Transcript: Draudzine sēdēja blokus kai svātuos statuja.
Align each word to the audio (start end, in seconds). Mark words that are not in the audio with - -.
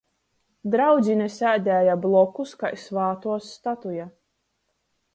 Draudzine 0.75 1.27
sēdēja 1.35 1.95
blokus 2.07 2.57
kai 2.65 2.75
svātuos 2.87 3.55
statuja. 3.63 4.13